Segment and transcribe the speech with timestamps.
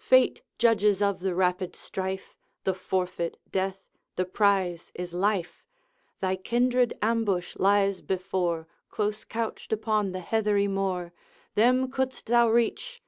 [0.00, 2.34] Fate judges of the rapid strife
[2.64, 3.78] The forfeit death
[4.16, 5.62] the prize is life;
[6.18, 11.12] Thy kindred ambush lies before, Close couched upon the heathery moor;
[11.54, 13.04] Them couldst thou reach!